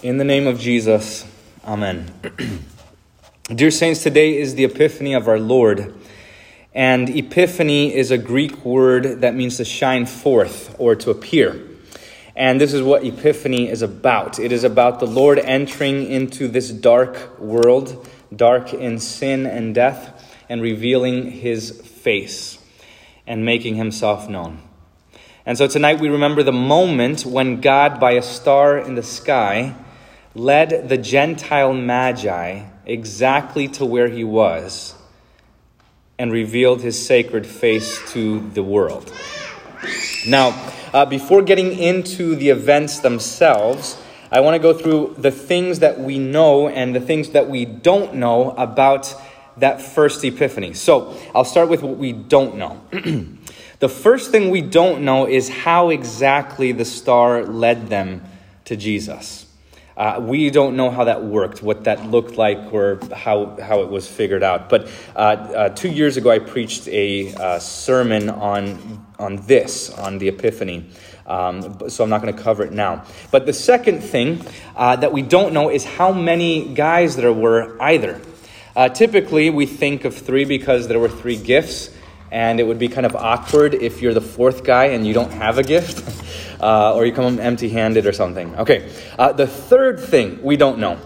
In 0.00 0.16
the 0.16 0.24
name 0.24 0.46
of 0.46 0.60
Jesus, 0.60 1.26
Amen. 1.64 2.12
Dear 3.52 3.72
Saints, 3.72 4.00
today 4.00 4.38
is 4.38 4.54
the 4.54 4.62
Epiphany 4.62 5.12
of 5.12 5.26
our 5.26 5.40
Lord. 5.40 5.92
And 6.72 7.10
Epiphany 7.10 7.92
is 7.92 8.12
a 8.12 8.18
Greek 8.18 8.64
word 8.64 9.22
that 9.22 9.34
means 9.34 9.56
to 9.56 9.64
shine 9.64 10.06
forth 10.06 10.76
or 10.78 10.94
to 10.94 11.10
appear. 11.10 11.60
And 12.36 12.60
this 12.60 12.72
is 12.72 12.80
what 12.80 13.04
Epiphany 13.04 13.68
is 13.68 13.82
about 13.82 14.38
it 14.38 14.52
is 14.52 14.62
about 14.62 15.00
the 15.00 15.06
Lord 15.06 15.40
entering 15.40 16.08
into 16.08 16.46
this 16.46 16.70
dark 16.70 17.40
world, 17.40 18.08
dark 18.34 18.72
in 18.72 19.00
sin 19.00 19.46
and 19.46 19.74
death, 19.74 20.32
and 20.48 20.62
revealing 20.62 21.32
his 21.32 21.72
face 21.72 22.58
and 23.26 23.44
making 23.44 23.74
himself 23.74 24.28
known. 24.28 24.62
And 25.44 25.58
so 25.58 25.66
tonight 25.66 25.98
we 25.98 26.08
remember 26.08 26.44
the 26.44 26.52
moment 26.52 27.26
when 27.26 27.60
God, 27.60 27.98
by 27.98 28.12
a 28.12 28.22
star 28.22 28.78
in 28.78 28.94
the 28.94 29.02
sky, 29.02 29.74
led 30.34 30.88
the 30.88 30.98
Gentile 30.98 31.72
Magi 31.72 32.64
exactly 32.86 33.68
to 33.68 33.84
where 33.84 34.08
he 34.08 34.24
was 34.24 34.94
and 36.18 36.32
revealed 36.32 36.82
his 36.82 37.04
sacred 37.04 37.46
face 37.46 38.00
to 38.12 38.40
the 38.50 38.62
world. 38.62 39.12
Now, 40.26 40.72
uh, 40.92 41.06
before 41.06 41.42
getting 41.42 41.78
into 41.78 42.34
the 42.34 42.50
events 42.50 43.00
themselves, 43.00 43.96
I 44.30 44.40
want 44.40 44.54
to 44.54 44.58
go 44.58 44.74
through 44.74 45.14
the 45.16 45.30
things 45.30 45.78
that 45.78 46.00
we 46.00 46.18
know 46.18 46.68
and 46.68 46.94
the 46.94 47.00
things 47.00 47.30
that 47.30 47.48
we 47.48 47.64
don't 47.64 48.14
know 48.14 48.50
about 48.52 49.14
that 49.58 49.80
first 49.80 50.24
epiphany. 50.24 50.74
So, 50.74 51.16
I'll 51.34 51.44
start 51.44 51.68
with 51.68 51.82
what 51.82 51.96
we 51.96 52.12
don't 52.12 52.56
know. 52.56 52.80
the 53.78 53.88
first 53.88 54.30
thing 54.30 54.50
we 54.50 54.60
don't 54.60 55.02
know 55.02 55.26
is 55.26 55.48
how 55.48 55.90
exactly 55.90 56.72
the 56.72 56.84
star 56.84 57.44
led 57.44 57.88
them 57.88 58.22
to 58.66 58.76
Jesus. 58.76 59.47
Uh, 59.98 60.20
we 60.20 60.48
don't 60.48 60.76
know 60.76 60.90
how 60.90 61.02
that 61.02 61.24
worked, 61.24 61.60
what 61.60 61.82
that 61.82 62.06
looked 62.06 62.36
like, 62.38 62.72
or 62.72 63.00
how, 63.12 63.56
how 63.60 63.82
it 63.82 63.90
was 63.90 64.06
figured 64.06 64.44
out. 64.44 64.68
But 64.68 64.88
uh, 65.16 65.18
uh, 65.18 65.68
two 65.70 65.88
years 65.90 66.16
ago, 66.16 66.30
I 66.30 66.38
preached 66.38 66.86
a 66.86 67.34
uh, 67.34 67.58
sermon 67.58 68.30
on, 68.30 69.04
on 69.18 69.44
this, 69.46 69.90
on 69.90 70.18
the 70.18 70.28
Epiphany. 70.28 70.88
Um, 71.26 71.90
so 71.90 72.04
I'm 72.04 72.10
not 72.10 72.22
going 72.22 72.32
to 72.32 72.40
cover 72.40 72.62
it 72.62 72.72
now. 72.72 73.04
But 73.32 73.44
the 73.44 73.52
second 73.52 74.02
thing 74.02 74.40
uh, 74.76 74.94
that 74.94 75.12
we 75.12 75.22
don't 75.22 75.52
know 75.52 75.68
is 75.68 75.84
how 75.84 76.12
many 76.12 76.72
guys 76.74 77.16
there 77.16 77.32
were 77.32 77.76
either. 77.82 78.20
Uh, 78.76 78.88
typically, 78.88 79.50
we 79.50 79.66
think 79.66 80.04
of 80.04 80.14
three 80.14 80.44
because 80.44 80.86
there 80.86 81.00
were 81.00 81.08
three 81.08 81.36
gifts 81.36 81.90
and 82.30 82.60
it 82.60 82.66
would 82.66 82.78
be 82.78 82.88
kind 82.88 83.06
of 83.06 83.16
awkward 83.16 83.74
if 83.74 84.02
you're 84.02 84.14
the 84.14 84.20
fourth 84.20 84.64
guy 84.64 84.86
and 84.86 85.06
you 85.06 85.14
don't 85.14 85.32
have 85.32 85.58
a 85.58 85.62
gift, 85.62 86.02
uh, 86.60 86.94
or 86.94 87.06
you 87.06 87.12
come 87.12 87.38
empty 87.38 87.68
handed 87.68 88.06
or 88.06 88.12
something. 88.12 88.54
Okay, 88.56 88.90
uh, 89.18 89.32
the 89.32 89.46
third 89.46 90.00
thing 90.00 90.42
we 90.42 90.56
don't 90.56 90.78
know 90.78 90.98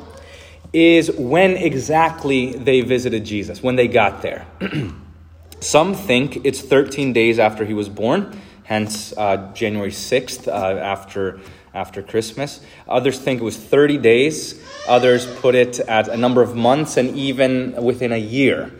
is 0.73 1.11
when 1.13 1.53
exactly 1.53 2.53
they 2.53 2.81
visited 2.81 3.25
Jesus, 3.25 3.63
when 3.63 3.77
they 3.77 3.89
got 3.89 4.23
there. 4.23 4.47
Some 5.61 5.95
think 5.95 6.45
it's 6.45 6.61
13 6.61 7.13
days 7.13 7.39
after 7.39 7.65
he 7.65 7.75
was 7.75 7.89
born, 7.89 8.41
hence 8.65 9.13
uh, 9.17 9.53
January 9.55 9.91
6th 9.91 10.49
uh, 10.49 10.51
after, 10.51 11.41
after 11.73 12.03
Christmas. 12.03 12.61
Others 12.89 13.21
think 13.21 13.41
it 13.41 13.45
was 13.45 13.57
30 13.57 13.99
days. 13.99 14.61
Others 14.89 15.27
put 15.37 15.55
it 15.55 15.79
at 15.81 16.09
a 16.09 16.17
number 16.17 16.43
of 16.43 16.57
months 16.57 16.97
and 16.97 17.17
even 17.17 17.81
within 17.81 18.13
a 18.13 18.19
year. 18.19 18.73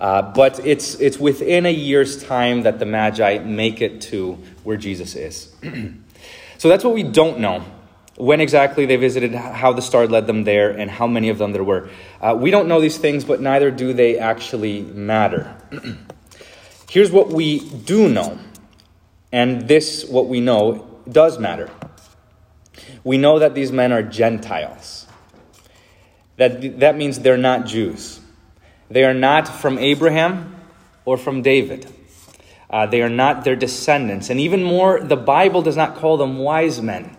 Uh, 0.00 0.22
but 0.22 0.64
it's, 0.64 0.94
it's 0.94 1.18
within 1.18 1.66
a 1.66 1.72
year's 1.72 2.24
time 2.24 2.62
that 2.62 2.78
the 2.78 2.86
Magi 2.86 3.38
make 3.38 3.82
it 3.82 4.00
to 4.00 4.38
where 4.64 4.78
Jesus 4.78 5.14
is. 5.14 5.52
so 6.58 6.68
that's 6.70 6.82
what 6.82 6.94
we 6.94 7.02
don't 7.02 7.38
know. 7.38 7.62
When 8.16 8.40
exactly 8.40 8.86
they 8.86 8.96
visited, 8.96 9.34
how 9.34 9.72
the 9.72 9.82
star 9.82 10.06
led 10.06 10.26
them 10.26 10.44
there, 10.44 10.70
and 10.70 10.90
how 10.90 11.06
many 11.06 11.28
of 11.28 11.38
them 11.38 11.52
there 11.52 11.64
were. 11.64 11.88
Uh, 12.20 12.36
we 12.38 12.50
don't 12.50 12.68
know 12.68 12.80
these 12.80 12.98
things, 12.98 13.24
but 13.24 13.40
neither 13.40 13.70
do 13.70 13.92
they 13.92 14.18
actually 14.18 14.82
matter. 14.82 15.54
Here's 16.90 17.10
what 17.10 17.28
we 17.28 17.60
do 17.60 18.08
know, 18.08 18.38
and 19.32 19.68
this, 19.68 20.04
what 20.04 20.28
we 20.28 20.40
know, 20.40 21.02
does 21.10 21.38
matter. 21.38 21.70
We 23.04 23.16
know 23.16 23.38
that 23.38 23.54
these 23.54 23.72
men 23.72 23.92
are 23.92 24.02
Gentiles. 24.02 25.06
That, 26.36 26.80
that 26.80 26.96
means 26.96 27.20
they're 27.20 27.36
not 27.36 27.66
Jews. 27.66 28.19
They 28.90 29.04
are 29.04 29.14
not 29.14 29.46
from 29.46 29.78
Abraham 29.78 30.56
or 31.04 31.16
from 31.16 31.42
David. 31.42 31.86
Uh, 32.68 32.86
they 32.86 33.02
are 33.02 33.08
not 33.08 33.44
their 33.44 33.56
descendants. 33.56 34.30
And 34.30 34.38
even 34.40 34.62
more, 34.62 35.00
the 35.00 35.16
Bible 35.16 35.62
does 35.62 35.76
not 35.76 35.96
call 35.96 36.16
them 36.16 36.38
wise 36.38 36.82
men. 36.82 37.16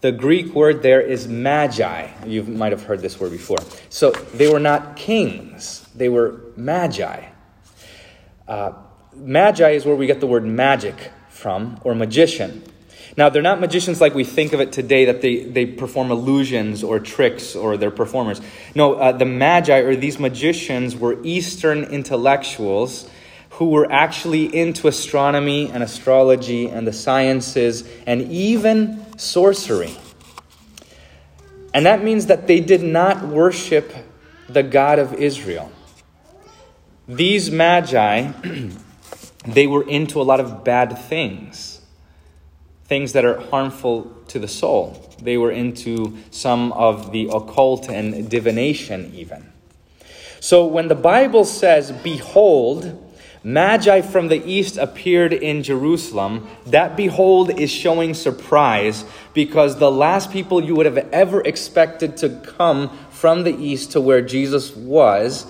The 0.00 0.12
Greek 0.12 0.54
word 0.54 0.82
there 0.82 1.00
is 1.00 1.26
magi. 1.26 2.08
You 2.26 2.42
might 2.42 2.72
have 2.72 2.82
heard 2.82 3.00
this 3.00 3.18
word 3.18 3.32
before. 3.32 3.58
So 3.88 4.10
they 4.10 4.50
were 4.50 4.60
not 4.60 4.96
kings, 4.96 5.88
they 5.94 6.08
were 6.08 6.40
magi. 6.56 7.24
Uh, 8.46 8.72
magi 9.14 9.70
is 9.70 9.84
where 9.84 9.96
we 9.96 10.06
get 10.06 10.20
the 10.20 10.26
word 10.26 10.44
magic 10.44 11.10
from, 11.28 11.80
or 11.82 11.94
magician. 11.94 12.62
Now, 13.16 13.30
they're 13.30 13.42
not 13.42 13.60
magicians 13.60 14.00
like 14.00 14.14
we 14.14 14.24
think 14.24 14.52
of 14.52 14.60
it 14.60 14.72
today, 14.72 15.06
that 15.06 15.22
they, 15.22 15.44
they 15.44 15.64
perform 15.64 16.10
illusions 16.10 16.84
or 16.84 17.00
tricks 17.00 17.56
or 17.56 17.78
they're 17.78 17.90
performers. 17.90 18.42
No, 18.74 18.94
uh, 18.94 19.12
the 19.12 19.24
Magi 19.24 19.78
or 19.78 19.96
these 19.96 20.18
magicians 20.18 20.94
were 20.94 21.18
Eastern 21.22 21.84
intellectuals 21.84 23.08
who 23.50 23.70
were 23.70 23.90
actually 23.90 24.54
into 24.54 24.86
astronomy 24.86 25.70
and 25.70 25.82
astrology 25.82 26.68
and 26.68 26.86
the 26.86 26.92
sciences 26.92 27.88
and 28.06 28.30
even 28.30 29.02
sorcery. 29.16 29.96
And 31.72 31.86
that 31.86 32.04
means 32.04 32.26
that 32.26 32.46
they 32.46 32.60
did 32.60 32.82
not 32.82 33.26
worship 33.26 33.94
the 34.46 34.62
God 34.62 34.98
of 34.98 35.14
Israel. 35.14 35.72
These 37.08 37.50
Magi, 37.50 38.32
they 39.46 39.66
were 39.66 39.88
into 39.88 40.20
a 40.20 40.24
lot 40.24 40.40
of 40.40 40.62
bad 40.62 40.98
things 40.98 41.75
things 42.88 43.12
that 43.12 43.24
are 43.24 43.40
harmful 43.40 44.12
to 44.28 44.38
the 44.38 44.48
soul. 44.48 45.14
They 45.20 45.36
were 45.36 45.50
into 45.50 46.16
some 46.30 46.72
of 46.72 47.12
the 47.12 47.28
occult 47.32 47.88
and 47.88 48.28
divination, 48.30 49.12
even. 49.14 49.52
So 50.40 50.66
when 50.66 50.88
the 50.88 50.94
Bible 50.94 51.44
says, 51.44 51.90
Behold, 51.90 53.02
Magi 53.42 54.00
from 54.00 54.28
the 54.28 54.44
east 54.44 54.76
appeared 54.76 55.32
in 55.32 55.62
Jerusalem, 55.62 56.48
that 56.66 56.96
behold 56.96 57.50
is 57.58 57.70
showing 57.70 58.12
surprise 58.12 59.04
because 59.34 59.78
the 59.78 59.90
last 59.90 60.32
people 60.32 60.62
you 60.62 60.74
would 60.74 60.86
have 60.86 60.98
ever 61.12 61.40
expected 61.42 62.16
to 62.18 62.28
come 62.28 62.90
from 63.10 63.44
the 63.44 63.56
east 63.56 63.92
to 63.92 64.00
where 64.00 64.20
Jesus 64.20 64.74
was 64.74 65.46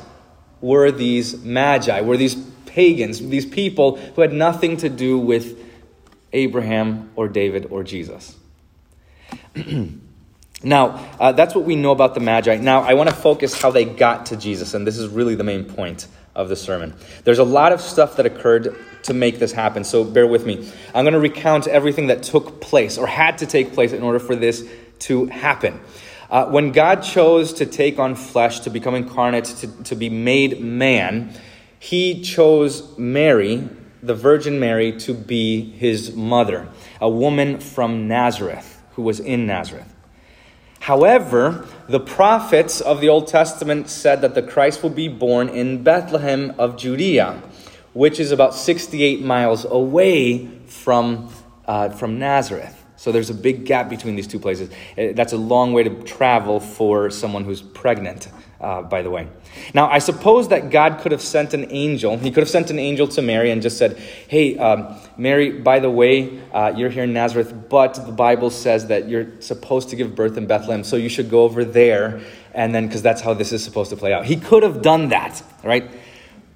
were 0.60 0.90
these 0.90 1.42
Magi, 1.42 2.00
were 2.02 2.16
these 2.16 2.34
pagans, 2.66 3.18
these 3.28 3.46
people 3.46 3.96
who 3.96 4.20
had 4.20 4.32
nothing 4.32 4.76
to 4.78 4.90
do 4.90 5.18
with 5.18 5.65
Abraham, 6.32 7.10
or 7.16 7.28
David, 7.28 7.66
or 7.70 7.82
Jesus. 7.82 8.36
now, 10.62 10.88
uh, 11.18 11.32
that's 11.32 11.54
what 11.54 11.64
we 11.64 11.76
know 11.76 11.92
about 11.92 12.14
the 12.14 12.20
Magi. 12.20 12.56
Now, 12.56 12.82
I 12.82 12.94
want 12.94 13.08
to 13.08 13.14
focus 13.14 13.60
how 13.60 13.70
they 13.70 13.84
got 13.84 14.26
to 14.26 14.36
Jesus, 14.36 14.74
and 14.74 14.86
this 14.86 14.98
is 14.98 15.08
really 15.08 15.34
the 15.34 15.44
main 15.44 15.64
point 15.64 16.06
of 16.34 16.48
the 16.48 16.56
sermon. 16.56 16.94
There's 17.24 17.38
a 17.38 17.44
lot 17.44 17.72
of 17.72 17.80
stuff 17.80 18.16
that 18.16 18.26
occurred 18.26 18.76
to 19.04 19.14
make 19.14 19.38
this 19.38 19.52
happen, 19.52 19.84
so 19.84 20.04
bear 20.04 20.26
with 20.26 20.44
me. 20.44 20.70
I'm 20.94 21.04
going 21.04 21.14
to 21.14 21.20
recount 21.20 21.66
everything 21.66 22.08
that 22.08 22.22
took 22.22 22.60
place 22.60 22.98
or 22.98 23.06
had 23.06 23.38
to 23.38 23.46
take 23.46 23.72
place 23.72 23.92
in 23.92 24.02
order 24.02 24.18
for 24.18 24.36
this 24.36 24.68
to 25.00 25.26
happen. 25.26 25.80
Uh, 26.28 26.46
when 26.46 26.72
God 26.72 27.02
chose 27.02 27.52
to 27.54 27.66
take 27.66 27.98
on 27.98 28.16
flesh, 28.16 28.60
to 28.60 28.70
become 28.70 28.94
incarnate, 28.94 29.44
to, 29.44 29.82
to 29.84 29.94
be 29.94 30.10
made 30.10 30.60
man, 30.60 31.32
he 31.78 32.20
chose 32.22 32.96
Mary 32.98 33.68
the 34.06 34.14
Virgin 34.14 34.60
Mary 34.60 34.92
to 35.00 35.12
be 35.12 35.70
his 35.72 36.14
mother, 36.14 36.68
a 37.00 37.10
woman 37.10 37.58
from 37.58 38.06
Nazareth 38.06 38.82
who 38.92 39.02
was 39.02 39.20
in 39.20 39.46
Nazareth. 39.46 39.92
However, 40.80 41.66
the 41.88 41.98
prophets 41.98 42.80
of 42.80 43.00
the 43.00 43.08
Old 43.08 43.26
Testament 43.26 43.88
said 43.88 44.20
that 44.20 44.34
the 44.34 44.42
Christ 44.42 44.82
will 44.82 44.90
be 44.90 45.08
born 45.08 45.48
in 45.48 45.82
Bethlehem 45.82 46.54
of 46.58 46.76
Judea, 46.76 47.42
which 47.92 48.20
is 48.20 48.30
about 48.30 48.54
68 48.54 49.20
miles 49.22 49.64
away 49.64 50.46
from, 50.66 51.28
uh, 51.66 51.88
from 51.88 52.18
Nazareth. 52.18 52.84
So 52.96 53.10
there's 53.10 53.30
a 53.30 53.34
big 53.34 53.66
gap 53.66 53.88
between 53.88 54.14
these 54.14 54.28
two 54.28 54.38
places. 54.38 54.70
Uh, 54.96 55.08
that's 55.14 55.32
a 55.32 55.36
long 55.36 55.72
way 55.72 55.82
to 55.82 55.90
travel 56.04 56.60
for 56.60 57.10
someone 57.10 57.44
who's 57.44 57.62
pregnant 57.62 58.28
uh, 58.60 58.82
by 58.82 59.02
the 59.02 59.10
way. 59.10 59.28
Now, 59.74 59.90
I 59.90 59.98
suppose 59.98 60.48
that 60.48 60.70
God 60.70 61.00
could 61.00 61.12
have 61.12 61.20
sent 61.20 61.54
an 61.54 61.66
angel. 61.70 62.16
He 62.16 62.30
could 62.30 62.42
have 62.42 62.50
sent 62.50 62.70
an 62.70 62.78
angel 62.78 63.06
to 63.08 63.22
Mary 63.22 63.50
and 63.50 63.60
just 63.60 63.78
said, 63.78 63.98
Hey, 64.28 64.56
um, 64.58 64.96
Mary, 65.16 65.50
by 65.60 65.80
the 65.80 65.90
way, 65.90 66.40
uh, 66.52 66.72
you're 66.76 66.90
here 66.90 67.04
in 67.04 67.12
Nazareth, 67.12 67.68
but 67.68 67.94
the 67.94 68.12
Bible 68.12 68.50
says 68.50 68.86
that 68.86 69.08
you're 69.08 69.40
supposed 69.40 69.90
to 69.90 69.96
give 69.96 70.14
birth 70.14 70.36
in 70.36 70.46
Bethlehem, 70.46 70.84
so 70.84 70.96
you 70.96 71.08
should 71.08 71.30
go 71.30 71.42
over 71.44 71.64
there, 71.64 72.20
and 72.54 72.74
then, 72.74 72.86
because 72.86 73.02
that's 73.02 73.20
how 73.20 73.34
this 73.34 73.52
is 73.52 73.62
supposed 73.62 73.90
to 73.90 73.96
play 73.96 74.12
out. 74.12 74.24
He 74.26 74.36
could 74.36 74.62
have 74.62 74.82
done 74.82 75.08
that, 75.08 75.42
right? 75.62 75.90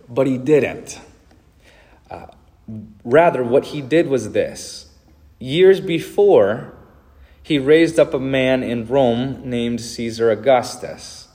But 0.09 0.27
he 0.27 0.39
didn't. 0.39 0.99
Uh, 2.11 2.27
rather, 3.05 3.45
what 3.45 3.67
he 3.67 3.81
did 3.81 4.09
was 4.09 4.33
this. 4.33 4.87
Years 5.39 5.81
before, 5.81 6.75
he 7.43 7.59
raised 7.59 7.99
up 7.99 8.15
a 8.15 8.21
man 8.21 8.63
in 8.63 8.87
Rome 8.87 9.43
named 9.45 9.81
Caesar 9.81 10.31
Augustus. 10.31 11.29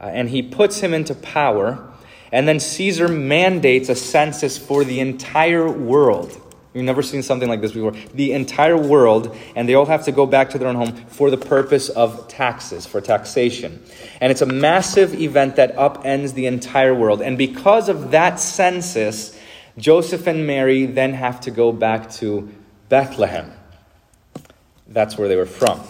Uh, 0.00 0.04
and 0.04 0.28
he 0.28 0.42
puts 0.42 0.80
him 0.80 0.94
into 0.94 1.14
power. 1.14 1.86
And 2.32 2.46
then 2.46 2.60
Caesar 2.60 3.08
mandates 3.08 3.88
a 3.88 3.94
census 3.94 4.56
for 4.56 4.84
the 4.84 5.00
entire 5.00 5.70
world. 5.70 6.40
We've 6.72 6.84
never 6.84 7.02
seen 7.02 7.24
something 7.24 7.48
like 7.48 7.60
this 7.60 7.72
before. 7.72 7.94
The 8.14 8.32
entire 8.32 8.76
world, 8.76 9.36
and 9.56 9.68
they 9.68 9.74
all 9.74 9.86
have 9.86 10.04
to 10.04 10.12
go 10.12 10.24
back 10.24 10.50
to 10.50 10.58
their 10.58 10.68
own 10.68 10.76
home 10.76 10.94
for 11.08 11.28
the 11.28 11.36
purpose 11.36 11.88
of 11.88 12.28
taxes, 12.28 12.86
for 12.86 13.00
taxation. 13.00 13.82
And 14.20 14.30
it's 14.30 14.40
a 14.40 14.46
massive 14.46 15.20
event 15.20 15.56
that 15.56 15.74
upends 15.74 16.34
the 16.34 16.46
entire 16.46 16.94
world. 16.94 17.22
And 17.22 17.36
because 17.36 17.88
of 17.88 18.12
that 18.12 18.38
census, 18.38 19.36
Joseph 19.78 20.28
and 20.28 20.46
Mary 20.46 20.86
then 20.86 21.14
have 21.14 21.40
to 21.42 21.50
go 21.50 21.72
back 21.72 22.08
to 22.12 22.48
Bethlehem. 22.88 23.52
That's 24.86 25.18
where 25.18 25.26
they 25.26 25.36
were 25.36 25.46
from. 25.46 25.80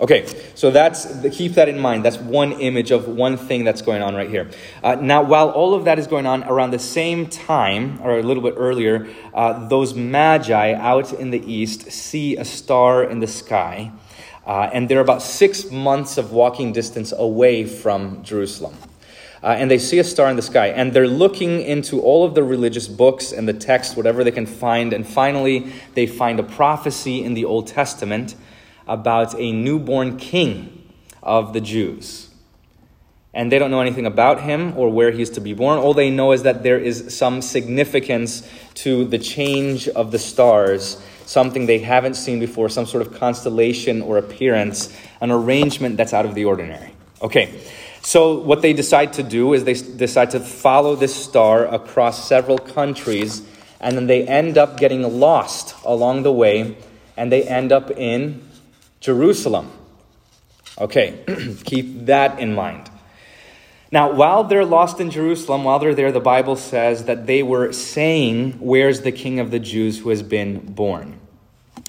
Okay, 0.00 0.32
so 0.54 0.70
that's 0.70 1.08
keep 1.32 1.54
that 1.54 1.68
in 1.68 1.76
mind. 1.76 2.04
That's 2.04 2.18
one 2.18 2.52
image 2.52 2.92
of 2.92 3.08
one 3.08 3.36
thing 3.36 3.64
that's 3.64 3.82
going 3.82 4.00
on 4.00 4.14
right 4.14 4.30
here. 4.30 4.48
Uh, 4.80 4.94
now, 4.94 5.24
while 5.24 5.50
all 5.50 5.74
of 5.74 5.86
that 5.86 5.98
is 5.98 6.06
going 6.06 6.24
on 6.24 6.44
around 6.44 6.70
the 6.70 6.78
same 6.78 7.26
time, 7.26 8.00
or 8.00 8.16
a 8.16 8.22
little 8.22 8.42
bit 8.44 8.54
earlier, 8.56 9.08
uh, 9.34 9.66
those 9.66 9.94
magi 9.94 10.72
out 10.74 11.12
in 11.12 11.30
the 11.30 11.52
east 11.52 11.90
see 11.90 12.36
a 12.36 12.44
star 12.44 13.02
in 13.02 13.18
the 13.18 13.26
sky, 13.26 13.90
uh, 14.46 14.70
and 14.72 14.88
they're 14.88 15.00
about 15.00 15.20
six 15.20 15.68
months 15.72 16.16
of 16.16 16.30
walking 16.30 16.72
distance 16.72 17.10
away 17.10 17.64
from 17.64 18.22
Jerusalem. 18.22 18.76
Uh, 19.42 19.48
and 19.58 19.68
they 19.68 19.78
see 19.78 19.98
a 19.98 20.04
star 20.04 20.30
in 20.30 20.36
the 20.36 20.42
sky, 20.42 20.68
and 20.68 20.92
they're 20.92 21.08
looking 21.08 21.60
into 21.60 22.00
all 22.00 22.24
of 22.24 22.36
the 22.36 22.44
religious 22.44 22.86
books 22.86 23.32
and 23.32 23.48
the 23.48 23.52
text, 23.52 23.96
whatever 23.96 24.22
they 24.22 24.30
can 24.30 24.46
find, 24.46 24.92
and 24.92 25.04
finally 25.08 25.72
they 25.94 26.06
find 26.06 26.38
a 26.38 26.44
prophecy 26.44 27.24
in 27.24 27.34
the 27.34 27.44
Old 27.44 27.66
Testament 27.66 28.36
about 28.88 29.38
a 29.38 29.52
newborn 29.52 30.16
king 30.16 30.90
of 31.22 31.52
the 31.52 31.60
Jews. 31.60 32.30
And 33.34 33.52
they 33.52 33.58
don't 33.58 33.70
know 33.70 33.80
anything 33.80 34.06
about 34.06 34.40
him 34.40 34.76
or 34.76 34.90
where 34.90 35.10
he's 35.10 35.30
to 35.30 35.40
be 35.40 35.52
born. 35.52 35.78
All 35.78 35.94
they 35.94 36.10
know 36.10 36.32
is 36.32 36.42
that 36.42 36.62
there 36.62 36.78
is 36.78 37.16
some 37.16 37.42
significance 37.42 38.48
to 38.74 39.04
the 39.04 39.18
change 39.18 39.86
of 39.88 40.10
the 40.10 40.18
stars, 40.18 41.00
something 41.26 41.66
they 41.66 41.78
haven't 41.78 42.14
seen 42.14 42.40
before, 42.40 42.68
some 42.68 42.86
sort 42.86 43.06
of 43.06 43.14
constellation 43.14 44.00
or 44.00 44.16
appearance, 44.16 44.96
an 45.20 45.30
arrangement 45.30 45.96
that's 45.96 46.14
out 46.14 46.24
of 46.24 46.34
the 46.34 46.46
ordinary. 46.46 46.92
Okay, 47.20 47.60
so 48.00 48.38
what 48.38 48.62
they 48.62 48.72
decide 48.72 49.12
to 49.14 49.22
do 49.22 49.52
is 49.52 49.64
they 49.64 49.74
decide 49.74 50.30
to 50.30 50.40
follow 50.40 50.96
this 50.96 51.14
star 51.14 51.66
across 51.66 52.26
several 52.26 52.56
countries, 52.56 53.42
and 53.80 53.94
then 53.94 54.06
they 54.06 54.26
end 54.26 54.56
up 54.56 54.78
getting 54.78 55.20
lost 55.20 55.76
along 55.84 56.22
the 56.22 56.32
way, 56.32 56.76
and 57.16 57.30
they 57.30 57.42
end 57.42 57.72
up 57.72 57.90
in 57.90 58.47
Jerusalem. 59.00 59.70
Okay, 60.78 61.24
keep 61.64 62.06
that 62.06 62.38
in 62.38 62.54
mind. 62.54 62.90
Now, 63.90 64.12
while 64.12 64.44
they're 64.44 64.66
lost 64.66 65.00
in 65.00 65.10
Jerusalem, 65.10 65.64
while 65.64 65.78
they're 65.78 65.94
there, 65.94 66.12
the 66.12 66.20
Bible 66.20 66.56
says 66.56 67.04
that 67.04 67.26
they 67.26 67.42
were 67.42 67.72
saying, 67.72 68.52
Where's 68.60 69.00
the 69.00 69.12
King 69.12 69.40
of 69.40 69.50
the 69.50 69.58
Jews 69.58 69.98
who 69.98 70.10
has 70.10 70.22
been 70.22 70.74
born? 70.74 71.18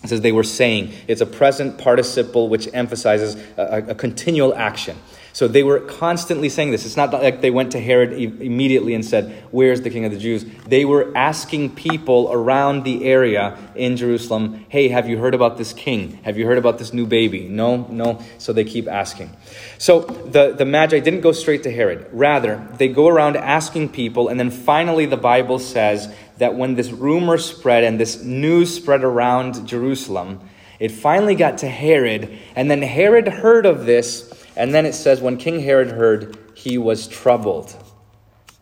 It 0.03 0.07
says 0.07 0.21
they 0.21 0.31
were 0.31 0.43
saying. 0.43 0.93
It's 1.07 1.19
a 1.19 1.25
present 1.25 1.77
participle 1.77 2.47
which 2.47 2.69
emphasizes 2.73 3.35
a, 3.57 3.83
a 3.89 3.95
continual 3.95 4.55
action. 4.55 4.97
So 5.39 5.47
they 5.47 5.63
were 5.63 5.79
constantly 5.79 6.49
saying 6.49 6.71
this. 6.71 6.85
It's 6.85 6.97
not 6.97 7.13
like 7.13 7.39
they 7.39 7.49
went 7.49 7.71
to 7.71 7.79
Herod 7.79 8.11
immediately 8.11 8.93
and 8.93 9.05
said, 9.05 9.41
Where's 9.51 9.79
the 9.79 9.89
king 9.89 10.03
of 10.03 10.11
the 10.11 10.17
Jews? 10.17 10.43
They 10.67 10.83
were 10.83 11.15
asking 11.15 11.75
people 11.75 12.29
around 12.29 12.83
the 12.83 13.05
area 13.05 13.57
in 13.73 13.95
Jerusalem, 13.95 14.65
Hey, 14.67 14.89
have 14.89 15.07
you 15.07 15.17
heard 15.17 15.33
about 15.33 15.57
this 15.57 15.71
king? 15.71 16.19
Have 16.23 16.37
you 16.37 16.45
heard 16.45 16.57
about 16.57 16.77
this 16.77 16.91
new 16.91 17.05
baby? 17.05 17.47
No, 17.47 17.87
no. 17.89 18.21
So 18.37 18.51
they 18.51 18.65
keep 18.65 18.89
asking. 18.89 19.29
So 19.77 20.01
the, 20.01 20.55
the 20.57 20.65
Magi 20.65 20.99
didn't 20.99 21.21
go 21.21 21.31
straight 21.31 21.63
to 21.63 21.71
Herod. 21.71 22.09
Rather, 22.11 22.67
they 22.77 22.89
go 22.89 23.07
around 23.07 23.37
asking 23.37 23.93
people, 23.93 24.27
and 24.27 24.37
then 24.37 24.51
finally 24.51 25.05
the 25.05 25.15
Bible 25.15 25.59
says 25.59 26.13
that 26.39 26.55
when 26.55 26.75
this 26.75 26.91
rumor 26.91 27.37
spread 27.37 27.85
and 27.85 27.97
this 27.97 28.21
news 28.21 28.75
spread 28.75 29.05
around 29.05 29.65
Jerusalem, 29.65 30.41
it 30.79 30.91
finally 30.91 31.35
got 31.35 31.59
to 31.59 31.69
Herod, 31.69 32.37
and 32.55 32.69
then 32.69 32.81
Herod 32.81 33.27
heard 33.27 33.65
of 33.65 33.85
this 33.85 34.28
and 34.59 34.73
then 34.73 34.85
it 34.85 34.93
says, 34.93 35.21
when 35.21 35.37
King 35.37 35.61
Herod 35.61 35.91
heard, 35.91 36.37
he 36.53 36.77
was 36.77 37.07
troubled. 37.07 37.73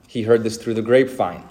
He 0.08 0.22
heard 0.22 0.44
this 0.44 0.58
through 0.58 0.76
the 0.76 0.84
grapevine. 0.84 1.44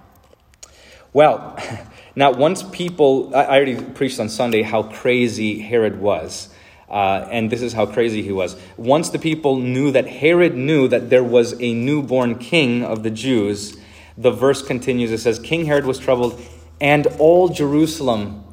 Well, 1.12 1.58
now, 2.14 2.30
once 2.30 2.62
people, 2.62 3.34
I 3.34 3.46
already 3.46 3.82
preached 3.82 4.20
on 4.20 4.28
Sunday 4.28 4.62
how 4.62 4.84
crazy 4.84 5.58
Herod 5.58 5.98
was. 5.98 6.48
Uh, 6.88 7.26
and 7.28 7.50
this 7.50 7.60
is 7.60 7.72
how 7.72 7.86
crazy 7.86 8.22
he 8.22 8.30
was. 8.30 8.54
Once 8.76 9.10
the 9.10 9.18
people 9.18 9.56
knew 9.56 9.90
that 9.90 10.06
Herod 10.06 10.54
knew 10.54 10.86
that 10.86 11.10
there 11.10 11.24
was 11.24 11.60
a 11.60 11.74
newborn 11.74 12.38
king 12.38 12.84
of 12.84 13.02
the 13.02 13.10
Jews, 13.10 13.76
the 14.16 14.30
verse 14.30 14.62
continues. 14.62 15.10
It 15.10 15.18
says, 15.18 15.40
King 15.40 15.64
Herod 15.64 15.86
was 15.86 15.98
troubled, 15.98 16.40
and 16.80 17.08
all 17.18 17.48
Jerusalem 17.48 18.44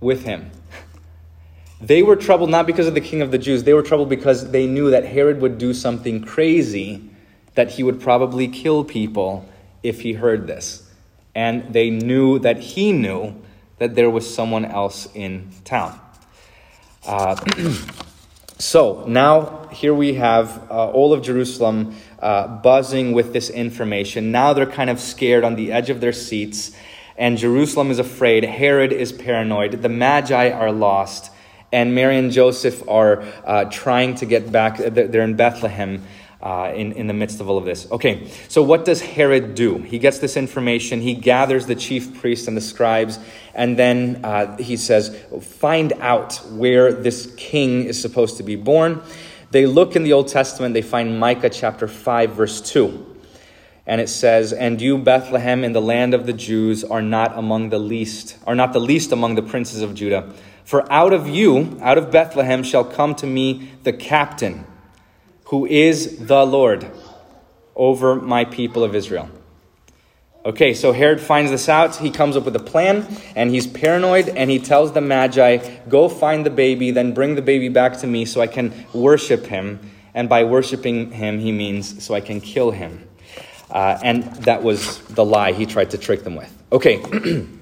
with 0.00 0.24
him. 0.24 0.50
They 1.82 2.04
were 2.04 2.14
troubled 2.14 2.48
not 2.48 2.68
because 2.68 2.86
of 2.86 2.94
the 2.94 3.00
king 3.00 3.22
of 3.22 3.32
the 3.32 3.38
Jews, 3.38 3.64
they 3.64 3.74
were 3.74 3.82
troubled 3.82 4.08
because 4.08 4.52
they 4.52 4.68
knew 4.68 4.90
that 4.92 5.04
Herod 5.04 5.40
would 5.40 5.58
do 5.58 5.74
something 5.74 6.22
crazy, 6.22 7.10
that 7.54 7.72
he 7.72 7.82
would 7.82 8.00
probably 8.00 8.46
kill 8.46 8.84
people 8.84 9.48
if 9.82 10.02
he 10.02 10.12
heard 10.12 10.46
this. 10.46 10.88
And 11.34 11.72
they 11.72 11.90
knew 11.90 12.38
that 12.38 12.60
he 12.60 12.92
knew 12.92 13.34
that 13.78 13.96
there 13.96 14.08
was 14.08 14.32
someone 14.32 14.64
else 14.64 15.08
in 15.12 15.50
town. 15.64 15.98
Uh, 17.04 17.34
so 18.58 19.04
now 19.08 19.66
here 19.72 19.92
we 19.92 20.14
have 20.14 20.70
uh, 20.70 20.88
all 20.88 21.12
of 21.12 21.22
Jerusalem 21.22 21.96
uh, 22.20 22.46
buzzing 22.46 23.10
with 23.10 23.32
this 23.32 23.50
information. 23.50 24.30
Now 24.30 24.52
they're 24.52 24.66
kind 24.66 24.88
of 24.88 25.00
scared 25.00 25.42
on 25.42 25.56
the 25.56 25.72
edge 25.72 25.90
of 25.90 26.00
their 26.00 26.12
seats, 26.12 26.76
and 27.16 27.36
Jerusalem 27.36 27.90
is 27.90 27.98
afraid. 27.98 28.44
Herod 28.44 28.92
is 28.92 29.10
paranoid. 29.10 29.82
The 29.82 29.88
Magi 29.88 30.50
are 30.50 30.70
lost 30.70 31.31
and 31.72 31.94
Mary 31.94 32.18
and 32.18 32.30
Joseph 32.30 32.86
are 32.88 33.22
uh, 33.44 33.64
trying 33.64 34.14
to 34.16 34.26
get 34.26 34.52
back. 34.52 34.76
They're 34.76 35.22
in 35.22 35.36
Bethlehem 35.36 36.04
uh, 36.42 36.72
in, 36.74 36.92
in 36.92 37.06
the 37.06 37.14
midst 37.14 37.40
of 37.40 37.48
all 37.48 37.56
of 37.56 37.64
this. 37.64 37.90
Okay, 37.90 38.28
so 38.48 38.62
what 38.62 38.84
does 38.84 39.00
Herod 39.00 39.54
do? 39.54 39.78
He 39.78 39.98
gets 39.98 40.18
this 40.18 40.36
information, 40.36 41.00
he 41.00 41.14
gathers 41.14 41.66
the 41.66 41.76
chief 41.76 42.20
priests 42.20 42.48
and 42.48 42.56
the 42.56 42.60
scribes, 42.60 43.18
and 43.54 43.78
then 43.78 44.20
uh, 44.24 44.56
he 44.56 44.76
says, 44.76 45.16
Find 45.40 45.92
out 45.94 46.36
where 46.50 46.92
this 46.92 47.32
king 47.36 47.84
is 47.84 48.00
supposed 48.00 48.36
to 48.38 48.42
be 48.42 48.56
born. 48.56 49.02
They 49.50 49.66
look 49.66 49.96
in 49.96 50.02
the 50.02 50.14
Old 50.14 50.28
Testament, 50.28 50.74
they 50.74 50.82
find 50.82 51.20
Micah 51.20 51.50
chapter 51.50 51.86
5, 51.86 52.32
verse 52.32 52.60
2. 52.60 53.10
And 53.86 54.00
it 54.00 54.08
says, 54.08 54.52
And 54.52 54.80
you, 54.80 54.96
Bethlehem, 54.96 55.62
in 55.64 55.72
the 55.72 55.82
land 55.82 56.14
of 56.14 56.26
the 56.26 56.32
Jews, 56.32 56.84
are 56.84 57.02
not 57.02 57.36
among 57.36 57.68
the 57.68 57.78
least, 57.78 58.38
are 58.46 58.54
not 58.54 58.72
the 58.72 58.80
least 58.80 59.12
among 59.12 59.34
the 59.34 59.42
princes 59.42 59.82
of 59.82 59.94
Judah. 59.94 60.32
For 60.64 60.90
out 60.92 61.12
of 61.12 61.28
you, 61.28 61.78
out 61.82 61.98
of 61.98 62.10
Bethlehem, 62.10 62.62
shall 62.62 62.84
come 62.84 63.14
to 63.16 63.26
me 63.26 63.72
the 63.82 63.92
captain, 63.92 64.64
who 65.46 65.66
is 65.66 66.26
the 66.26 66.46
Lord, 66.46 66.90
over 67.74 68.16
my 68.16 68.44
people 68.44 68.84
of 68.84 68.94
Israel. 68.94 69.28
Okay, 70.44 70.74
so 70.74 70.92
Herod 70.92 71.20
finds 71.20 71.52
this 71.52 71.68
out. 71.68 71.96
He 71.96 72.10
comes 72.10 72.36
up 72.36 72.44
with 72.44 72.56
a 72.56 72.62
plan, 72.62 73.06
and 73.36 73.50
he's 73.50 73.66
paranoid, 73.66 74.28
and 74.28 74.50
he 74.50 74.58
tells 74.58 74.92
the 74.92 75.00
Magi, 75.00 75.58
Go 75.88 76.08
find 76.08 76.44
the 76.44 76.50
baby, 76.50 76.90
then 76.90 77.14
bring 77.14 77.36
the 77.36 77.42
baby 77.42 77.68
back 77.68 77.98
to 77.98 78.06
me 78.06 78.24
so 78.24 78.40
I 78.40 78.48
can 78.48 78.72
worship 78.92 79.46
him. 79.46 79.78
And 80.14 80.28
by 80.28 80.44
worshiping 80.44 81.12
him, 81.12 81.38
he 81.38 81.52
means 81.52 82.04
so 82.04 82.14
I 82.14 82.20
can 82.20 82.40
kill 82.40 82.72
him. 82.72 83.08
Uh, 83.70 83.98
and 84.02 84.24
that 84.44 84.62
was 84.62 84.98
the 85.02 85.24
lie 85.24 85.52
he 85.52 85.64
tried 85.64 85.90
to 85.92 85.98
trick 85.98 86.24
them 86.24 86.34
with. 86.34 86.62
Okay. 86.72 87.02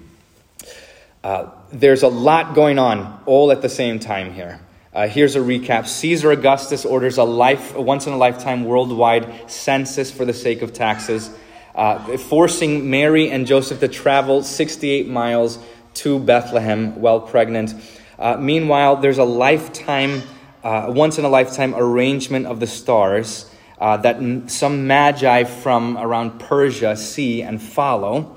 uh, 1.23 1.51
there's 1.71 2.03
a 2.03 2.09
lot 2.09 2.55
going 2.55 2.79
on 2.79 3.23
all 3.27 3.53
at 3.53 3.61
the 3.61 3.69
same 3.69 3.99
time 3.99 4.33
here. 4.33 4.61
Uh, 4.93 5.07
here's 5.07 5.37
a 5.37 5.39
recap 5.39 5.87
Caesar 5.87 6.33
Augustus 6.33 6.85
orders 6.85 7.19
a 7.19 7.25
life, 7.25 7.77
once 7.77 8.07
in 8.07 8.13
a 8.13 8.17
lifetime 8.17 8.65
worldwide 8.65 9.51
census 9.51 10.11
for 10.11 10.25
the 10.25 10.33
sake 10.33 10.63
of 10.63 10.73
taxes, 10.73 11.31
uh, 11.75 12.17
forcing 12.17 12.91
Mary 12.91 13.31
and 13.31 13.47
Joseph 13.47 13.81
to 13.81 13.89
travel 13.89 14.43
68 14.43 15.09
miles 15.09 15.59
to 15.95 16.19
Bethlehem 16.19 17.01
while 17.01 17.21
pregnant. 17.21 17.75
Uh, 18.19 18.37
meanwhile, 18.39 18.97
there's 18.97 19.19
a 19.19 19.25
lifetime, 19.25 20.23
uh, 20.65 20.87
once 20.89 21.19
in 21.19 21.25
a 21.25 21.29
lifetime 21.29 21.75
arrangement 21.77 22.47
of 22.47 22.61
the 22.61 22.67
stars 22.67 23.47
that 23.79 24.51
some 24.51 24.87
magi 24.87 25.45
from 25.45 25.97
around 25.99 26.39
Persia 26.39 26.97
see 26.97 27.43
and 27.43 27.63
follow. 27.63 28.37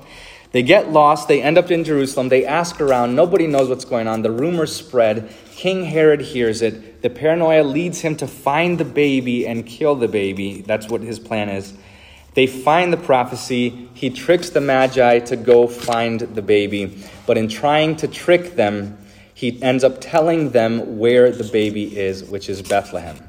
They 0.54 0.62
get 0.62 0.92
lost. 0.92 1.26
They 1.26 1.42
end 1.42 1.58
up 1.58 1.72
in 1.72 1.82
Jerusalem. 1.82 2.28
They 2.28 2.46
ask 2.46 2.80
around. 2.80 3.16
Nobody 3.16 3.48
knows 3.48 3.68
what's 3.68 3.84
going 3.84 4.06
on. 4.06 4.22
The 4.22 4.30
rumors 4.30 4.72
spread. 4.72 5.34
King 5.50 5.82
Herod 5.82 6.20
hears 6.20 6.62
it. 6.62 7.02
The 7.02 7.10
paranoia 7.10 7.64
leads 7.64 8.02
him 8.02 8.14
to 8.18 8.28
find 8.28 8.78
the 8.78 8.84
baby 8.84 9.48
and 9.48 9.66
kill 9.66 9.96
the 9.96 10.06
baby. 10.06 10.62
That's 10.62 10.88
what 10.88 11.00
his 11.00 11.18
plan 11.18 11.48
is. 11.48 11.74
They 12.34 12.46
find 12.46 12.92
the 12.92 12.96
prophecy. 12.96 13.88
He 13.94 14.10
tricks 14.10 14.50
the 14.50 14.60
Magi 14.60 15.18
to 15.18 15.34
go 15.34 15.66
find 15.66 16.20
the 16.20 16.42
baby. 16.42 17.02
But 17.26 17.36
in 17.36 17.48
trying 17.48 17.96
to 17.96 18.06
trick 18.06 18.54
them, 18.54 18.96
he 19.34 19.60
ends 19.60 19.82
up 19.82 20.00
telling 20.00 20.50
them 20.50 21.00
where 21.00 21.32
the 21.32 21.42
baby 21.42 21.98
is, 21.98 22.22
which 22.22 22.48
is 22.48 22.62
Bethlehem. 22.62 23.28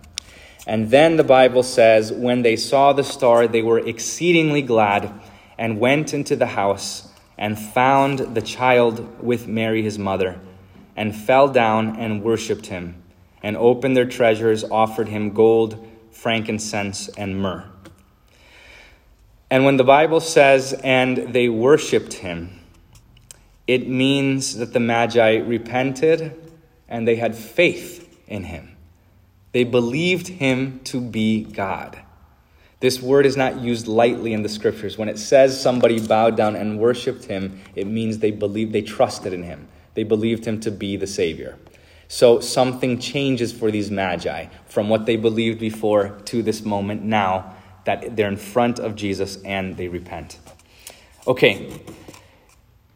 And 0.67 0.91
then 0.91 1.17
the 1.17 1.23
Bible 1.23 1.63
says, 1.63 2.11
when 2.11 2.43
they 2.43 2.55
saw 2.55 2.93
the 2.93 3.03
star, 3.03 3.47
they 3.47 3.63
were 3.63 3.79
exceedingly 3.79 4.61
glad 4.61 5.11
and 5.57 5.79
went 5.79 6.13
into 6.13 6.35
the 6.35 6.45
house 6.45 7.11
and 7.37 7.57
found 7.59 8.19
the 8.35 8.41
child 8.41 9.21
with 9.21 9.47
Mary 9.47 9.81
his 9.81 9.99
mother 9.99 10.39
and 10.95 11.15
fell 11.15 11.47
down 11.47 11.97
and 11.97 12.23
worshipped 12.23 12.67
him 12.67 13.01
and 13.43 13.57
opened 13.57 13.95
their 13.95 14.05
treasures, 14.05 14.63
offered 14.63 15.07
him 15.07 15.31
gold, 15.31 15.87
frankincense, 16.11 17.09
and 17.09 17.39
myrrh. 17.39 17.65
And 19.51 19.65
when 19.65 19.77
the 19.77 19.83
Bible 19.83 20.21
says, 20.21 20.73
and 20.83 21.33
they 21.33 21.49
worshiped 21.49 22.13
him, 22.13 22.59
it 23.67 23.87
means 23.87 24.57
that 24.57 24.73
the 24.73 24.79
Magi 24.79 25.37
repented 25.37 26.51
and 26.87 27.07
they 27.07 27.15
had 27.15 27.35
faith 27.35 28.01
in 28.27 28.43
him. 28.43 28.75
They 29.51 29.63
believed 29.63 30.27
him 30.27 30.79
to 30.85 30.99
be 31.01 31.43
God. 31.43 31.99
This 32.79 33.01
word 33.01 33.25
is 33.25 33.37
not 33.37 33.59
used 33.59 33.87
lightly 33.87 34.33
in 34.33 34.43
the 34.43 34.49
scriptures. 34.49 34.97
When 34.97 35.09
it 35.09 35.17
says 35.17 35.59
somebody 35.59 36.05
bowed 36.05 36.35
down 36.35 36.55
and 36.55 36.79
worshiped 36.79 37.25
him, 37.25 37.61
it 37.73 37.87
means 37.87 38.19
they 38.19 38.31
believed, 38.31 38.73
they 38.73 38.81
trusted 38.81 39.33
in 39.33 39.43
him. 39.43 39.67
They 39.93 40.03
believed 40.03 40.45
him 40.45 40.59
to 40.61 40.71
be 40.71 40.97
the 40.97 41.07
Savior. 41.07 41.57
So 42.07 42.39
something 42.39 42.99
changes 42.99 43.51
for 43.51 43.71
these 43.71 43.89
magi 43.89 44.47
from 44.67 44.89
what 44.89 45.05
they 45.05 45.15
believed 45.15 45.59
before 45.59 46.09
to 46.25 46.43
this 46.43 46.63
moment 46.63 47.01
now 47.01 47.55
that 47.85 48.15
they're 48.15 48.27
in 48.27 48.37
front 48.37 48.79
of 48.79 48.95
Jesus 48.95 49.41
and 49.43 49.77
they 49.77 49.87
repent. 49.87 50.37
Okay, 51.27 51.81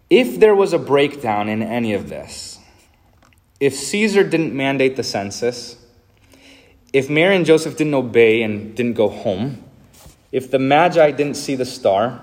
if 0.10 0.40
there 0.40 0.56
was 0.56 0.74
a 0.74 0.80
breakdown 0.80 1.50
in 1.50 1.64
any 1.64 1.94
of 1.94 2.10
this, 2.10 2.60
if 3.60 3.76
Caesar 3.76 4.24
didn't 4.24 4.54
mandate 4.54 4.96
the 4.96 5.04
census, 5.04 5.78
if 6.94 7.10
Mary 7.10 7.36
and 7.36 7.46
Joseph 7.46 7.78
didn't 7.78 7.94
obey 7.94 8.42
and 8.42 8.76
didn't 8.76 8.94
go 8.94 9.10
home, 9.10 9.64
if 10.32 10.52
the 10.52 10.60
Magi 10.60 11.12
didn't 11.12 11.36
see 11.36 11.56
the 11.56 11.66
star, 11.66 12.22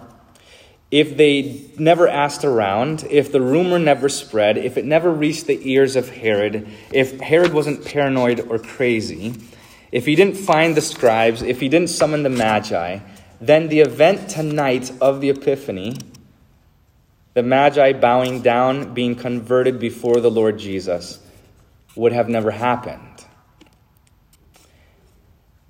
if 0.91 1.17
they 1.17 1.71
never 1.79 2.07
asked 2.07 2.45
around, 2.45 3.05
if 3.11 3.33
the 3.33 3.41
rumor 3.41 3.79
never 3.79 4.09
spread, 4.09 4.57
if 4.57 4.77
it 4.77 4.85
never 4.85 5.11
reached 5.11 5.47
the 5.47 5.59
ears 5.69 5.97
of 5.97 6.09
Herod, 6.09 6.69
if 6.93 7.21
Herod 7.21 7.53
wasn't 7.53 7.85
paranoid 7.85 8.41
or 8.41 8.59
crazy, 8.59 9.35
if 9.91 10.07
he 10.07 10.15
didn't 10.15 10.37
find 10.37 10.77
the 10.77 10.81
scribes, 10.81 11.43
if 11.43 11.61
he 11.61 11.69
didn't 11.69 11.91
summon 11.91 12.23
the 12.23 12.31
Magi, 12.31 13.01
then 13.41 13.69
the 13.69 13.81
event 13.81 14.29
tonight 14.29 14.93
of 15.01 15.21
the 15.21 15.31
Epiphany, 15.31 15.99
the 17.35 17.43
Magi 17.43 17.93
bowing 17.93 18.41
down, 18.41 18.95
being 18.95 19.15
converted 19.17 19.81
before 19.81 20.21
the 20.21 20.31
Lord 20.31 20.59
Jesus, 20.59 21.19
would 21.97 22.13
have 22.13 22.29
never 22.29 22.51
happened. 22.51 23.25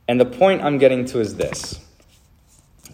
And 0.06 0.20
the 0.20 0.26
point 0.26 0.62
I'm 0.62 0.78
getting 0.78 1.04
to 1.06 1.20
is 1.20 1.36
this 1.36 1.85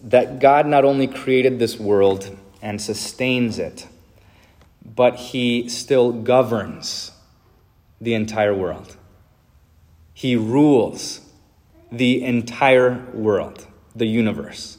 that 0.03 0.41
God 0.41 0.67
not 0.67 0.85
only 0.85 1.07
created 1.07 1.59
this 1.59 1.79
world 1.79 2.37
and 2.61 2.81
sustains 2.81 3.59
it, 3.59 3.87
but 4.85 5.17
he 5.17 5.69
still 5.69 6.13
governs 6.13 7.13
the 8.01 8.15
entire 8.15 8.55
world. 8.55 8.97
He 10.13 10.37
rules 10.37 11.21
the 11.91 12.23
entire 12.25 13.07
world, 13.13 13.67
the 13.95 14.07
universe. 14.07 14.79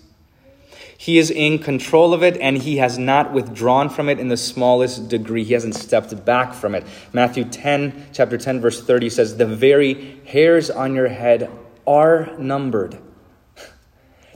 He 0.97 1.17
is 1.17 1.29
in 1.31 1.59
control 1.59 2.13
of 2.13 2.23
it 2.23 2.37
and 2.37 2.57
he 2.57 2.77
has 2.77 2.97
not 2.97 3.33
withdrawn 3.33 3.89
from 3.89 4.07
it 4.07 4.19
in 4.19 4.29
the 4.29 4.37
smallest 4.37 5.09
degree. 5.09 5.43
He 5.43 5.53
hasn't 5.53 5.75
stepped 5.75 6.23
back 6.23 6.53
from 6.53 6.75
it. 6.75 6.85
Matthew 7.11 7.43
10, 7.43 8.07
chapter 8.13 8.37
10, 8.37 8.61
verse 8.61 8.81
30 8.81 9.09
says, 9.09 9.35
The 9.35 9.45
very 9.45 10.21
hairs 10.25 10.69
on 10.69 10.95
your 10.95 11.09
head 11.09 11.51
are 11.85 12.33
numbered. 12.37 12.97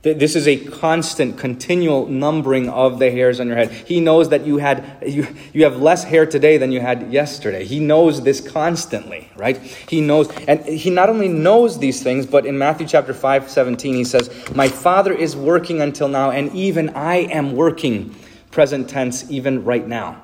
This 0.04 0.36
is 0.36 0.48
a 0.48 0.58
constant, 0.58 1.38
continual 1.38 2.06
numbering 2.06 2.70
of 2.70 3.00
the 3.00 3.10
hairs 3.10 3.40
on 3.40 3.48
your 3.48 3.58
head. 3.58 3.72
He 3.72 4.00
knows 4.00 4.30
that 4.30 4.46
you 4.46 4.58
had 4.58 5.04
you, 5.06 5.28
you 5.54 5.64
have 5.64 5.82
less 5.82 6.04
hair 6.04 6.26
today 6.26 6.58
than 6.58 6.72
you 6.72 6.80
had 6.82 7.12
yesterday. 7.12 7.66
He 7.66 7.80
knows 7.80 8.22
this 8.22 8.40
constantly, 8.40 9.32
right? 9.36 9.58
He 9.58 10.00
knows, 10.02 10.30
and 10.48 10.64
he 10.66 10.92
not 10.92 11.10
only 11.10 11.28
knows 11.28 11.80
these 11.80 12.04
things, 12.04 12.28
but 12.28 12.46
in 12.46 12.58
Matthew 12.58 12.88
chapter 12.88 13.14
5, 13.14 13.50
17, 13.50 13.96
he 13.96 14.04
says, 14.04 14.30
My 14.54 14.68
father 14.68 15.14
is 15.14 15.36
working 15.36 15.82
until 15.82 16.08
now, 16.08 16.30
and 16.30 16.54
even 16.54 16.90
I 16.90 17.18
am 17.18 17.54
working, 17.54 18.16
present 18.52 18.90
tense, 18.90 19.30
even 19.32 19.64
right 19.64 19.88
now. 19.88 20.22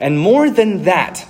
And 0.00 0.18
more 0.18 0.50
than 0.50 0.84
that, 0.84 1.26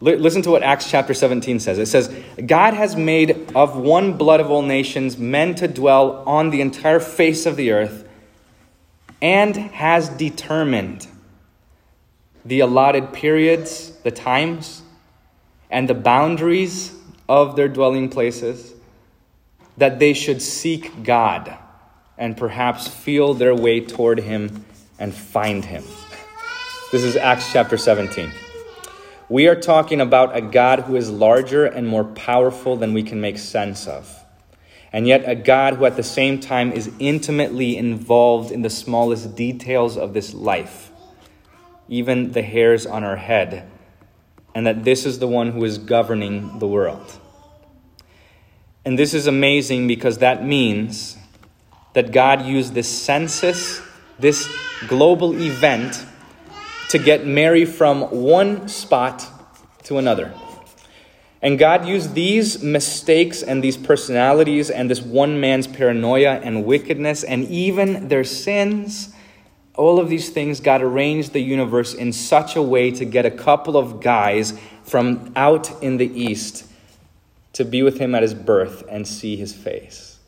Listen 0.00 0.42
to 0.42 0.50
what 0.50 0.62
Acts 0.62 0.88
chapter 0.88 1.12
17 1.12 1.58
says. 1.58 1.78
It 1.78 1.86
says, 1.86 2.14
God 2.46 2.74
has 2.74 2.94
made 2.94 3.50
of 3.56 3.76
one 3.76 4.16
blood 4.16 4.38
of 4.38 4.48
all 4.48 4.62
nations 4.62 5.18
men 5.18 5.56
to 5.56 5.66
dwell 5.66 6.22
on 6.24 6.50
the 6.50 6.60
entire 6.60 7.00
face 7.00 7.46
of 7.46 7.56
the 7.56 7.72
earth 7.72 8.08
and 9.20 9.56
has 9.56 10.08
determined 10.08 11.08
the 12.44 12.60
allotted 12.60 13.12
periods, 13.12 13.90
the 14.04 14.12
times, 14.12 14.82
and 15.68 15.88
the 15.88 15.94
boundaries 15.94 16.94
of 17.28 17.56
their 17.56 17.68
dwelling 17.68 18.08
places, 18.08 18.74
that 19.76 19.98
they 19.98 20.12
should 20.12 20.40
seek 20.40 21.02
God 21.02 21.56
and 22.16 22.36
perhaps 22.36 22.86
feel 22.86 23.34
their 23.34 23.54
way 23.54 23.80
toward 23.80 24.20
Him 24.20 24.64
and 24.98 25.12
find 25.12 25.64
Him. 25.64 25.82
This 26.92 27.02
is 27.02 27.16
Acts 27.16 27.52
chapter 27.52 27.76
17. 27.76 28.30
We 29.30 29.46
are 29.46 29.56
talking 29.56 30.00
about 30.00 30.34
a 30.34 30.40
God 30.40 30.80
who 30.80 30.96
is 30.96 31.10
larger 31.10 31.66
and 31.66 31.86
more 31.86 32.04
powerful 32.04 32.76
than 32.76 32.94
we 32.94 33.02
can 33.02 33.20
make 33.20 33.36
sense 33.36 33.86
of. 33.86 34.24
And 34.90 35.06
yet, 35.06 35.28
a 35.28 35.34
God 35.34 35.74
who 35.74 35.84
at 35.84 35.96
the 35.96 36.02
same 36.02 36.40
time 36.40 36.72
is 36.72 36.90
intimately 36.98 37.76
involved 37.76 38.50
in 38.50 38.62
the 38.62 38.70
smallest 38.70 39.36
details 39.36 39.98
of 39.98 40.14
this 40.14 40.32
life, 40.32 40.90
even 41.88 42.32
the 42.32 42.40
hairs 42.40 42.86
on 42.86 43.04
our 43.04 43.16
head, 43.16 43.70
and 44.54 44.66
that 44.66 44.84
this 44.84 45.04
is 45.04 45.18
the 45.18 45.28
one 45.28 45.52
who 45.52 45.62
is 45.64 45.76
governing 45.76 46.58
the 46.58 46.66
world. 46.66 47.20
And 48.86 48.98
this 48.98 49.12
is 49.12 49.26
amazing 49.26 49.86
because 49.86 50.18
that 50.18 50.42
means 50.42 51.18
that 51.92 52.10
God 52.10 52.46
used 52.46 52.72
this 52.72 52.88
census, 52.88 53.82
this 54.18 54.48
global 54.86 55.38
event, 55.38 56.02
to 56.88 56.98
get 56.98 57.26
Mary 57.26 57.64
from 57.64 58.02
one 58.02 58.68
spot 58.68 59.26
to 59.84 59.98
another. 59.98 60.34
And 61.40 61.58
God 61.58 61.86
used 61.86 62.14
these 62.14 62.62
mistakes 62.62 63.42
and 63.42 63.62
these 63.62 63.76
personalities 63.76 64.70
and 64.70 64.90
this 64.90 65.00
one 65.00 65.40
man's 65.40 65.66
paranoia 65.66 66.40
and 66.42 66.64
wickedness 66.64 67.22
and 67.22 67.44
even 67.48 68.08
their 68.08 68.24
sins, 68.24 69.14
all 69.74 70.00
of 70.00 70.08
these 70.08 70.30
things, 70.30 70.58
God 70.58 70.82
arranged 70.82 71.32
the 71.32 71.40
universe 71.40 71.94
in 71.94 72.12
such 72.12 72.56
a 72.56 72.62
way 72.62 72.90
to 72.90 73.04
get 73.04 73.24
a 73.24 73.30
couple 73.30 73.76
of 73.76 74.00
guys 74.00 74.58
from 74.82 75.32
out 75.36 75.82
in 75.82 75.98
the 75.98 76.20
east 76.20 76.64
to 77.52 77.64
be 77.64 77.82
with 77.82 77.98
him 77.98 78.14
at 78.14 78.22
his 78.22 78.34
birth 78.34 78.82
and 78.88 79.06
see 79.06 79.36
his 79.36 79.52
face. 79.52 80.18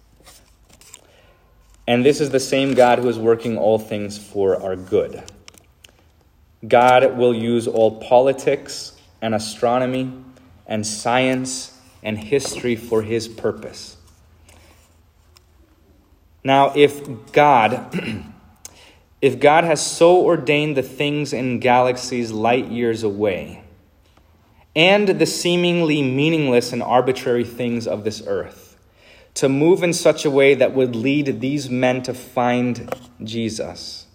And 1.88 2.05
this 2.05 2.21
is 2.21 2.31
the 2.31 2.38
same 2.38 2.75
God 2.75 3.00
who 3.00 3.09
is 3.09 3.19
working 3.19 3.59
all 3.59 3.79
things 3.81 4.17
for 4.17 4.62
our 4.62 4.76
good. 4.76 5.25
God 6.67 7.17
will 7.17 7.35
use 7.35 7.67
all 7.67 8.00
politics 8.00 8.93
and 9.23 9.35
astronomy 9.35 10.12
and 10.67 10.87
science 10.87 11.79
and 12.02 12.19
history 12.19 12.76
for 12.76 13.02
his 13.02 13.29
purpose. 13.29 13.97
Now, 16.43 16.73
if 16.75 17.33
God, 17.33 17.95
if 19.23 19.40
God 19.40 19.64
has 19.64 19.85
so 19.85 20.25
ordained 20.25 20.76
the 20.76 20.83
things 20.83 21.33
in 21.33 21.61
galaxies 21.61 22.31
light 22.31 22.67
years 22.67 23.02
away, 23.02 23.62
and 24.75 25.09
the 25.09 25.26
seemingly 25.26 26.00
meaningless 26.00 26.73
and 26.73 26.83
arbitrary 26.83 27.45
things 27.45 27.87
of 27.87 28.05
this 28.05 28.23
earth, 28.26 28.79
to 29.35 29.49
move 29.49 29.83
in 29.83 29.93
such 29.93 30.25
a 30.25 30.31
way 30.31 30.55
that 30.55 30.75
would 30.75 30.97
lead 30.97 31.40
these 31.40 31.69
men 31.69 32.02
to 32.02 32.14
find 32.14 32.95
Jesus, 33.23 34.07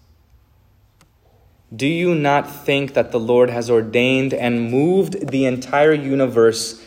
do 1.76 1.88
you 1.88 2.14
not 2.14 2.50
think 2.50 2.94
that 2.94 3.12
the 3.12 3.20
Lord 3.20 3.50
has 3.50 3.70
ordained 3.70 4.34
and 4.34 4.72
moved 4.72 5.30
the 5.30 5.46
entire 5.46 5.94
universe 5.94 6.84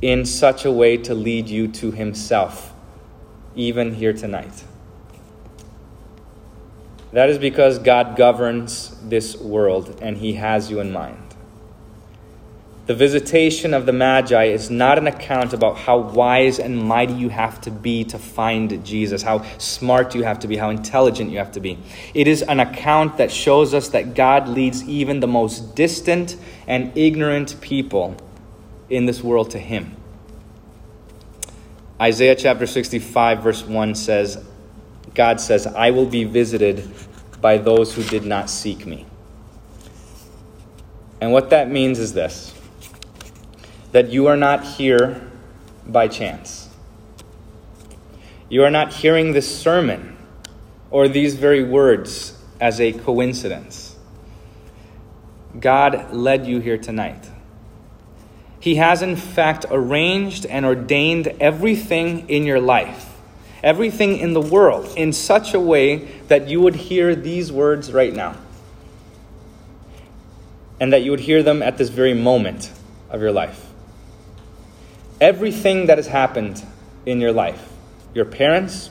in 0.00 0.24
such 0.24 0.64
a 0.64 0.72
way 0.72 0.96
to 0.96 1.14
lead 1.14 1.48
you 1.48 1.68
to 1.68 1.90
Himself, 1.90 2.72
even 3.54 3.94
here 3.94 4.12
tonight? 4.12 4.64
That 7.12 7.30
is 7.30 7.38
because 7.38 7.78
God 7.78 8.16
governs 8.16 8.96
this 9.08 9.36
world 9.36 9.98
and 10.02 10.16
He 10.16 10.34
has 10.34 10.70
you 10.70 10.80
in 10.80 10.92
mind. 10.92 11.27
The 12.88 12.94
visitation 12.94 13.74
of 13.74 13.84
the 13.84 13.92
Magi 13.92 14.44
is 14.44 14.70
not 14.70 14.96
an 14.96 15.06
account 15.06 15.52
about 15.52 15.76
how 15.76 15.98
wise 15.98 16.58
and 16.58 16.82
mighty 16.82 17.12
you 17.12 17.28
have 17.28 17.60
to 17.60 17.70
be 17.70 18.02
to 18.04 18.18
find 18.18 18.82
Jesus, 18.82 19.20
how 19.20 19.44
smart 19.58 20.14
you 20.14 20.22
have 20.22 20.38
to 20.38 20.48
be, 20.48 20.56
how 20.56 20.70
intelligent 20.70 21.30
you 21.30 21.36
have 21.36 21.52
to 21.52 21.60
be. 21.60 21.78
It 22.14 22.26
is 22.26 22.40
an 22.40 22.60
account 22.60 23.18
that 23.18 23.30
shows 23.30 23.74
us 23.74 23.90
that 23.90 24.14
God 24.14 24.48
leads 24.48 24.88
even 24.88 25.20
the 25.20 25.26
most 25.26 25.76
distant 25.76 26.36
and 26.66 26.96
ignorant 26.96 27.60
people 27.60 28.16
in 28.88 29.04
this 29.04 29.22
world 29.22 29.50
to 29.50 29.58
Him. 29.58 29.94
Isaiah 32.00 32.36
chapter 32.36 32.66
65, 32.66 33.42
verse 33.42 33.62
1 33.64 33.96
says, 33.96 34.42
God 35.14 35.42
says, 35.42 35.66
I 35.66 35.90
will 35.90 36.06
be 36.06 36.24
visited 36.24 36.90
by 37.42 37.58
those 37.58 37.94
who 37.94 38.02
did 38.04 38.24
not 38.24 38.48
seek 38.48 38.86
me. 38.86 39.04
And 41.20 41.32
what 41.32 41.50
that 41.50 41.70
means 41.70 41.98
is 41.98 42.14
this 42.14 42.54
that 43.98 44.10
you 44.10 44.28
are 44.28 44.36
not 44.36 44.62
here 44.62 45.20
by 45.84 46.06
chance. 46.06 46.68
You 48.48 48.62
are 48.62 48.70
not 48.70 48.92
hearing 48.92 49.32
this 49.32 49.60
sermon 49.60 50.16
or 50.92 51.08
these 51.08 51.34
very 51.34 51.64
words 51.64 52.40
as 52.60 52.80
a 52.80 52.92
coincidence. 52.92 53.96
God 55.58 56.14
led 56.14 56.46
you 56.46 56.60
here 56.60 56.78
tonight. 56.78 57.28
He 58.60 58.76
has, 58.76 59.02
in 59.02 59.16
fact, 59.16 59.66
arranged 59.68 60.46
and 60.46 60.64
ordained 60.64 61.34
everything 61.40 62.28
in 62.28 62.44
your 62.44 62.60
life, 62.60 63.16
everything 63.64 64.18
in 64.18 64.32
the 64.32 64.40
world, 64.40 64.96
in 64.96 65.12
such 65.12 65.54
a 65.54 65.60
way 65.60 66.04
that 66.28 66.46
you 66.46 66.60
would 66.60 66.76
hear 66.76 67.16
these 67.16 67.50
words 67.50 67.92
right 67.92 68.14
now. 68.14 68.36
And 70.78 70.92
that 70.92 71.02
you 71.02 71.10
would 71.10 71.18
hear 71.18 71.42
them 71.42 71.64
at 71.64 71.78
this 71.78 71.88
very 71.88 72.14
moment 72.14 72.70
of 73.10 73.20
your 73.20 73.32
life 73.32 73.67
everything 75.20 75.86
that 75.86 75.98
has 75.98 76.06
happened 76.06 76.64
in 77.06 77.20
your 77.20 77.32
life. 77.32 77.72
Your 78.14 78.24
parents, 78.24 78.90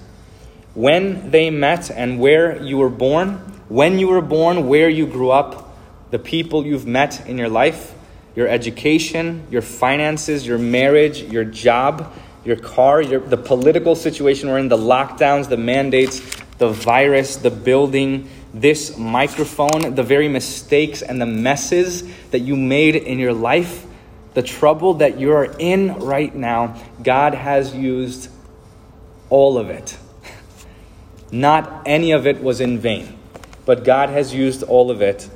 when 0.73 1.31
they 1.31 1.49
met 1.49 1.89
and 1.89 2.19
where 2.19 2.61
you 2.61 2.77
were 2.77 2.89
born, 2.89 3.35
when 3.69 3.99
you 3.99 4.07
were 4.07 4.21
born, 4.21 4.67
where 4.67 4.89
you 4.89 5.07
grew 5.07 5.31
up, 5.31 5.75
the 6.11 6.19
people 6.19 6.65
you've 6.65 6.87
met 6.87 7.27
in 7.27 7.37
your 7.37 7.49
life, 7.49 7.93
your 8.35 8.47
education, 8.47 9.45
your 9.49 9.61
finances, 9.61 10.45
your 10.45 10.57
marriage, 10.59 11.23
your 11.23 11.43
job, 11.43 12.13
your 12.45 12.55
car, 12.55 13.01
your, 13.01 13.19
the 13.19 13.37
political 13.37 13.95
situation 13.95 14.49
we're 14.49 14.59
in, 14.59 14.69
the 14.69 14.77
lockdowns, 14.77 15.49
the 15.49 15.57
mandates, 15.57 16.19
the 16.59 16.69
virus, 16.69 17.37
the 17.37 17.49
building, 17.49 18.29
this 18.53 18.97
microphone, 18.97 19.95
the 19.95 20.03
very 20.03 20.29
mistakes 20.29 21.01
and 21.01 21.19
the 21.19 21.25
messes 21.25 22.03
that 22.29 22.39
you 22.39 22.55
made 22.55 22.95
in 22.95 23.19
your 23.19 23.33
life 23.33 23.86
the 24.37 24.43
trouble 24.43 24.93
that 24.93 25.19
you're 25.19 25.45
in 25.57 25.95
right 25.95 26.35
now, 26.35 26.79
God 27.01 27.33
has 27.33 27.73
used 27.73 28.29
all 29.31 29.57
of 29.57 29.71
it. 29.71 29.97
Not 31.31 31.81
any 31.87 32.11
of 32.11 32.27
it 32.27 32.43
was 32.43 32.61
in 32.61 32.77
vain, 32.77 33.17
but 33.65 33.83
God 33.83 34.09
has 34.09 34.35
used 34.35 34.61
all 34.61 34.91
of 34.91 35.01
it 35.01 35.27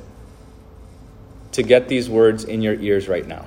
to 1.50 1.64
get 1.64 1.88
these 1.88 2.08
words 2.08 2.44
in 2.44 2.62
your 2.62 2.74
ears 2.74 3.08
right 3.08 3.26
now. 3.26 3.46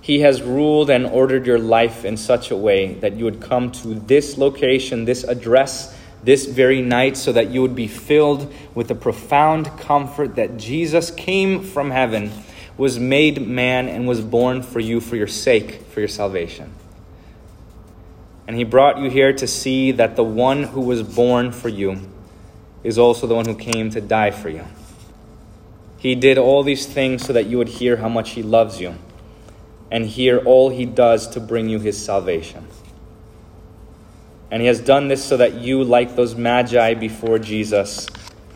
He 0.00 0.20
has 0.20 0.40
ruled 0.40 0.88
and 0.88 1.04
ordered 1.04 1.44
your 1.44 1.58
life 1.58 2.04
in 2.04 2.16
such 2.16 2.52
a 2.52 2.56
way 2.56 2.94
that 3.00 3.14
you 3.14 3.24
would 3.24 3.40
come 3.40 3.72
to 3.72 3.88
this 3.88 4.38
location, 4.38 5.04
this 5.04 5.24
address, 5.24 5.98
this 6.22 6.46
very 6.46 6.80
night, 6.80 7.16
so 7.16 7.32
that 7.32 7.50
you 7.50 7.60
would 7.60 7.74
be 7.74 7.88
filled 7.88 8.54
with 8.72 8.86
the 8.86 8.94
profound 8.94 9.66
comfort 9.80 10.36
that 10.36 10.58
Jesus 10.58 11.10
came 11.10 11.60
from 11.60 11.90
heaven 11.90 12.30
was 12.76 12.98
made 12.98 13.46
man 13.46 13.88
and 13.88 14.06
was 14.06 14.20
born 14.20 14.62
for 14.62 14.80
you 14.80 15.00
for 15.00 15.16
your 15.16 15.26
sake, 15.26 15.82
for 15.86 16.00
your 16.00 16.08
salvation. 16.08 16.72
And 18.46 18.56
he 18.56 18.64
brought 18.64 18.98
you 18.98 19.10
here 19.10 19.32
to 19.32 19.46
see 19.46 19.92
that 19.92 20.16
the 20.16 20.24
one 20.24 20.64
who 20.64 20.80
was 20.82 21.02
born 21.02 21.52
for 21.52 21.68
you 21.68 22.08
is 22.84 22.98
also 22.98 23.26
the 23.26 23.34
one 23.34 23.46
who 23.46 23.56
came 23.56 23.90
to 23.90 24.00
die 24.00 24.30
for 24.30 24.48
you. 24.48 24.64
He 25.98 26.14
did 26.14 26.38
all 26.38 26.62
these 26.62 26.86
things 26.86 27.24
so 27.24 27.32
that 27.32 27.46
you 27.46 27.58
would 27.58 27.68
hear 27.68 27.96
how 27.96 28.08
much 28.08 28.30
he 28.30 28.42
loves 28.42 28.80
you 28.80 28.94
and 29.90 30.04
hear 30.04 30.38
all 30.38 30.70
he 30.70 30.84
does 30.84 31.26
to 31.28 31.40
bring 31.40 31.68
you 31.68 31.80
his 31.80 32.02
salvation. 32.02 32.66
And 34.50 34.60
he 34.60 34.68
has 34.68 34.80
done 34.80 35.08
this 35.08 35.24
so 35.24 35.36
that 35.38 35.54
you, 35.54 35.82
like 35.82 36.14
those 36.14 36.36
magi 36.36 36.94
before 36.94 37.38
Jesus, 37.38 38.06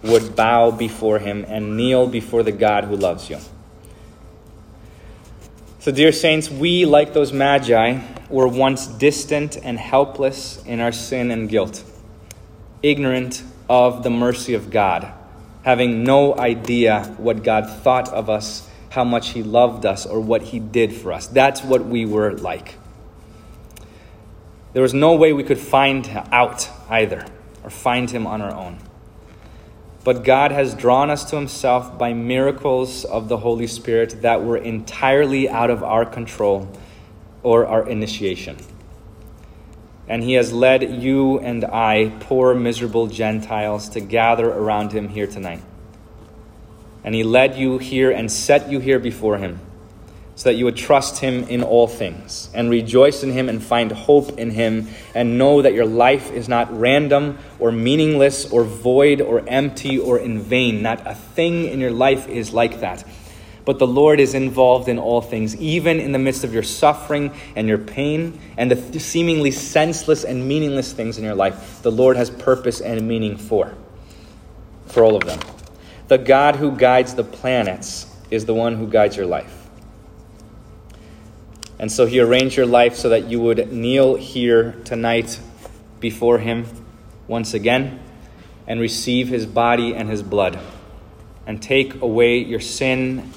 would 0.02 0.36
bow 0.36 0.70
before 0.70 1.18
him 1.18 1.44
and 1.48 1.76
kneel 1.76 2.06
before 2.06 2.42
the 2.42 2.52
God 2.52 2.84
who 2.84 2.96
loves 2.96 3.28
you. 3.28 3.38
So, 5.80 5.90
dear 5.90 6.12
saints, 6.12 6.50
we, 6.50 6.84
like 6.84 7.14
those 7.14 7.32
magi, 7.32 8.02
were 8.28 8.46
once 8.46 8.86
distant 8.86 9.56
and 9.56 9.78
helpless 9.78 10.62
in 10.66 10.78
our 10.78 10.92
sin 10.92 11.30
and 11.30 11.48
guilt, 11.48 11.82
ignorant 12.82 13.42
of 13.66 14.02
the 14.02 14.10
mercy 14.10 14.52
of 14.52 14.70
God, 14.70 15.10
having 15.62 16.04
no 16.04 16.36
idea 16.38 17.04
what 17.16 17.42
God 17.42 17.66
thought 17.82 18.10
of 18.10 18.28
us, 18.28 18.68
how 18.90 19.04
much 19.04 19.30
He 19.30 19.42
loved 19.42 19.86
us, 19.86 20.04
or 20.04 20.20
what 20.20 20.42
He 20.42 20.58
did 20.58 20.92
for 20.92 21.14
us. 21.14 21.26
That's 21.28 21.64
what 21.64 21.86
we 21.86 22.04
were 22.04 22.36
like. 22.36 22.74
There 24.74 24.82
was 24.82 24.92
no 24.92 25.14
way 25.14 25.32
we 25.32 25.44
could 25.44 25.58
find 25.58 26.06
out 26.30 26.68
either, 26.90 27.24
or 27.64 27.70
find 27.70 28.10
Him 28.10 28.26
on 28.26 28.42
our 28.42 28.54
own. 28.54 28.76
But 30.02 30.24
God 30.24 30.50
has 30.50 30.74
drawn 30.74 31.10
us 31.10 31.24
to 31.30 31.36
Himself 31.36 31.98
by 31.98 32.12
miracles 32.12 33.04
of 33.04 33.28
the 33.28 33.38
Holy 33.38 33.66
Spirit 33.66 34.22
that 34.22 34.42
were 34.42 34.56
entirely 34.56 35.48
out 35.48 35.70
of 35.70 35.82
our 35.82 36.06
control 36.06 36.70
or 37.42 37.66
our 37.66 37.88
initiation. 37.88 38.56
And 40.08 40.22
He 40.22 40.34
has 40.34 40.52
led 40.52 40.82
you 41.02 41.38
and 41.38 41.64
I, 41.64 42.12
poor, 42.20 42.54
miserable 42.54 43.06
Gentiles, 43.06 43.88
to 43.90 44.00
gather 44.00 44.48
around 44.48 44.92
Him 44.92 45.08
here 45.08 45.26
tonight. 45.26 45.62
And 47.04 47.14
He 47.14 47.22
led 47.22 47.56
you 47.56 47.78
here 47.78 48.10
and 48.10 48.30
set 48.30 48.70
you 48.70 48.80
here 48.80 48.98
before 48.98 49.38
Him 49.38 49.60
so 50.34 50.48
that 50.48 50.54
you 50.54 50.64
would 50.64 50.76
trust 50.76 51.18
him 51.18 51.44
in 51.44 51.62
all 51.62 51.86
things 51.86 52.48
and 52.54 52.70
rejoice 52.70 53.22
in 53.22 53.30
him 53.30 53.48
and 53.48 53.62
find 53.62 53.92
hope 53.92 54.38
in 54.38 54.50
him 54.50 54.88
and 55.14 55.36
know 55.36 55.60
that 55.60 55.74
your 55.74 55.84
life 55.84 56.30
is 56.30 56.48
not 56.48 56.72
random 56.78 57.38
or 57.58 57.70
meaningless 57.70 58.50
or 58.50 58.64
void 58.64 59.20
or 59.20 59.46
empty 59.46 59.98
or 59.98 60.18
in 60.18 60.40
vain. 60.40 60.82
Not 60.82 61.06
a 61.06 61.14
thing 61.14 61.66
in 61.66 61.78
your 61.78 61.90
life 61.90 62.26
is 62.28 62.52
like 62.52 62.80
that. 62.80 63.04
But 63.66 63.78
the 63.78 63.86
Lord 63.86 64.18
is 64.18 64.34
involved 64.34 64.88
in 64.88 64.98
all 64.98 65.20
things, 65.20 65.54
even 65.56 66.00
in 66.00 66.12
the 66.12 66.18
midst 66.18 66.44
of 66.44 66.54
your 66.54 66.62
suffering 66.62 67.32
and 67.54 67.68
your 67.68 67.78
pain 67.78 68.40
and 68.56 68.70
the 68.70 68.98
seemingly 68.98 69.50
senseless 69.50 70.24
and 70.24 70.48
meaningless 70.48 70.92
things 70.92 71.18
in 71.18 71.24
your 71.24 71.34
life. 71.34 71.82
The 71.82 71.92
Lord 71.92 72.16
has 72.16 72.30
purpose 72.30 72.80
and 72.80 73.06
meaning 73.06 73.36
for, 73.36 73.74
for 74.86 75.04
all 75.04 75.14
of 75.14 75.24
them. 75.24 75.38
The 76.08 76.18
God 76.18 76.56
who 76.56 76.72
guides 76.76 77.14
the 77.14 77.24
planets 77.24 78.06
is 78.30 78.46
the 78.46 78.54
one 78.54 78.76
who 78.76 78.88
guides 78.88 79.16
your 79.16 79.26
life. 79.26 79.59
And 81.80 81.90
so 81.90 82.04
he 82.04 82.20
arranged 82.20 82.58
your 82.58 82.66
life 82.66 82.94
so 82.94 83.08
that 83.08 83.30
you 83.30 83.40
would 83.40 83.72
kneel 83.72 84.16
here 84.16 84.72
tonight 84.84 85.40
before 85.98 86.38
him 86.38 86.66
once 87.26 87.54
again 87.54 88.00
and 88.66 88.78
receive 88.78 89.28
his 89.28 89.46
body 89.46 89.94
and 89.94 90.06
his 90.10 90.22
blood 90.22 90.58
and 91.46 91.62
take 91.62 92.02
away 92.02 92.36
your 92.36 92.60
sin 92.60 93.32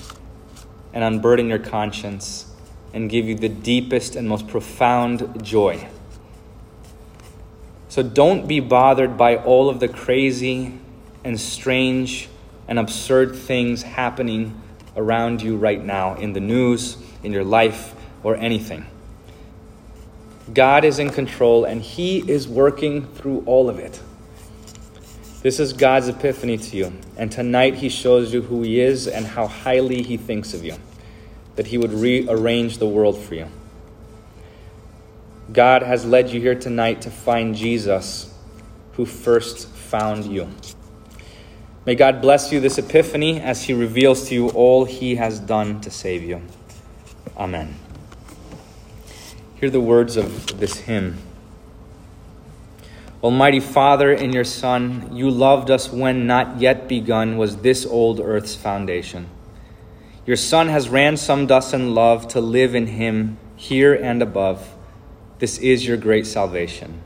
and 0.91 1.05
unburden 1.05 1.47
your 1.47 1.57
conscience 1.57 2.53
and 2.93 3.09
give 3.09 3.25
you 3.29 3.35
the 3.35 3.47
deepest 3.47 4.17
and 4.17 4.27
most 4.27 4.49
profound 4.49 5.41
joy. 5.41 5.87
So 7.87 8.03
don't 8.03 8.45
be 8.45 8.59
bothered 8.59 9.17
by 9.17 9.37
all 9.37 9.69
of 9.69 9.79
the 9.79 9.87
crazy 9.87 10.77
and 11.23 11.39
strange 11.39 12.27
and 12.67 12.77
absurd 12.77 13.37
things 13.37 13.83
happening 13.83 14.61
around 14.97 15.41
you 15.41 15.55
right 15.55 15.81
now 15.81 16.15
in 16.15 16.33
the 16.33 16.41
news, 16.41 16.97
in 17.23 17.31
your 17.31 17.45
life 17.45 17.95
or 18.23 18.35
anything. 18.37 18.85
God 20.51 20.83
is 20.83 20.99
in 20.99 21.09
control 21.09 21.65
and 21.65 21.81
He 21.81 22.19
is 22.29 22.47
working 22.47 23.07
through 23.07 23.43
all 23.45 23.69
of 23.69 23.79
it. 23.79 24.01
This 25.41 25.59
is 25.59 25.73
God's 25.73 26.07
epiphany 26.07 26.57
to 26.57 26.77
you. 26.77 26.93
And 27.17 27.31
tonight 27.31 27.75
He 27.75 27.89
shows 27.89 28.33
you 28.33 28.41
who 28.41 28.63
He 28.63 28.79
is 28.79 29.07
and 29.07 29.25
how 29.25 29.47
highly 29.47 30.01
He 30.01 30.17
thinks 30.17 30.53
of 30.53 30.63
you, 30.63 30.75
that 31.55 31.67
He 31.67 31.77
would 31.77 31.93
rearrange 31.93 32.77
the 32.77 32.87
world 32.87 33.17
for 33.17 33.35
you. 33.35 33.47
God 35.51 35.83
has 35.83 36.05
led 36.05 36.29
you 36.29 36.39
here 36.39 36.55
tonight 36.55 37.01
to 37.01 37.11
find 37.11 37.55
Jesus, 37.55 38.33
who 38.93 39.05
first 39.05 39.67
found 39.67 40.25
you. 40.25 40.49
May 41.85 41.95
God 41.95 42.21
bless 42.21 42.51
you 42.51 42.61
this 42.61 42.77
epiphany 42.77 43.41
as 43.41 43.63
He 43.63 43.73
reveals 43.73 44.29
to 44.29 44.33
you 44.33 44.49
all 44.49 44.85
He 44.85 45.15
has 45.15 45.39
done 45.39 45.81
to 45.81 45.91
save 45.91 46.23
you. 46.23 46.41
Amen. 47.35 47.82
Hear 49.63 49.69
the 49.69 49.79
words 49.79 50.17
of 50.17 50.59
this 50.59 50.79
hymn. 50.79 51.19
Almighty 53.23 53.61
Father, 53.61 54.11
in 54.11 54.33
your 54.33 54.43
Son, 54.43 55.15
you 55.15 55.29
loved 55.29 55.71
us 55.71 55.89
when 55.89 56.27
not 56.27 56.59
yet 56.59 56.89
begun 56.89 57.37
was 57.37 57.55
this 57.55 57.85
old 57.85 58.19
earth's 58.19 58.55
foundation. 58.55 59.29
Your 60.25 60.35
Son 60.35 60.67
has 60.67 60.89
ransomed 60.89 61.49
us 61.49 61.71
in 61.73 61.95
love 61.95 62.27
to 62.27 62.41
live 62.41 62.75
in 62.75 62.87
him 62.87 63.37
here 63.55 63.93
and 63.93 64.21
above. 64.21 64.75
This 65.39 65.57
is 65.59 65.87
your 65.87 65.95
great 65.95 66.27
salvation. 66.27 67.01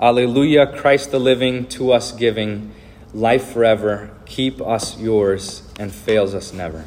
Alleluia, 0.00 0.76
Christ 0.76 1.12
the 1.12 1.20
living, 1.20 1.66
to 1.66 1.92
us 1.92 2.10
giving, 2.10 2.72
life 3.14 3.52
forever, 3.52 4.10
keep 4.26 4.60
us 4.60 4.98
yours, 4.98 5.62
and 5.78 5.92
fails 5.92 6.34
us 6.34 6.52
never. 6.52 6.86